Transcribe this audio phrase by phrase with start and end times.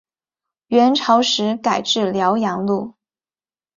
[0.65, 2.95] 元朝时改置辽阳路。